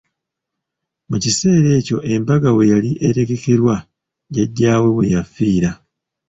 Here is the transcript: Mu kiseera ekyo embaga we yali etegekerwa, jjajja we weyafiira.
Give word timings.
Mu 1.09 1.17
kiseera 1.23 1.69
ekyo 1.79 1.97
embaga 2.13 2.49
we 2.55 2.63
yali 2.71 2.91
etegekerwa, 3.07 3.75
jjajja 4.33 4.71
we 4.81 4.89
weyafiira. 4.97 5.71